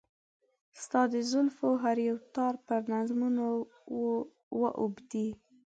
[0.81, 3.45] ستا د زلفو هر يو تار په نظمونو
[4.59, 5.29] و اوبدي.